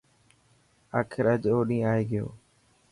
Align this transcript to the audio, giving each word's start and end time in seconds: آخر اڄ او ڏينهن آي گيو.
آخر 0.99 1.23
اڄ 1.33 1.43
او 1.53 1.59
ڏينهن 1.67 1.89
آي 1.93 2.01
گيو. 2.09 2.25